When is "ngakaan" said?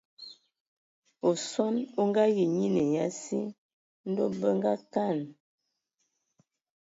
4.57-5.19